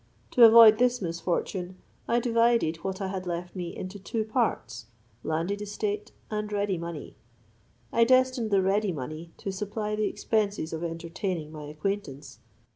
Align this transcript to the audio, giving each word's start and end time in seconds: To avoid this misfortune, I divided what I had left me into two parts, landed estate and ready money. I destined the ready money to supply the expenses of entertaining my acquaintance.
To 0.31 0.43
avoid 0.43 0.79
this 0.79 0.99
misfortune, 0.99 1.77
I 2.07 2.19
divided 2.19 2.77
what 2.77 3.01
I 3.01 3.07
had 3.09 3.27
left 3.27 3.55
me 3.55 3.77
into 3.77 3.99
two 3.99 4.25
parts, 4.25 4.87
landed 5.21 5.61
estate 5.61 6.11
and 6.31 6.51
ready 6.51 6.75
money. 6.75 7.17
I 7.93 8.03
destined 8.05 8.49
the 8.49 8.63
ready 8.63 8.91
money 8.91 9.31
to 9.37 9.51
supply 9.51 9.95
the 9.95 10.07
expenses 10.07 10.73
of 10.73 10.83
entertaining 10.83 11.51
my 11.51 11.65
acquaintance. 11.65 12.39